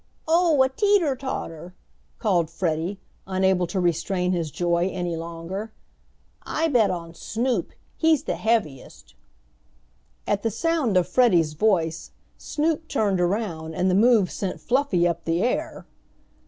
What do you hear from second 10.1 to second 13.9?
At the sound of Freddie's voice Snoop turned around